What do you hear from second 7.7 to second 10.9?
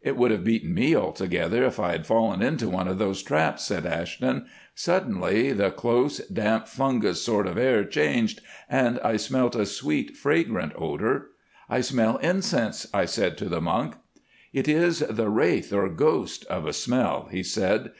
changed and I smelt a sweet fragrant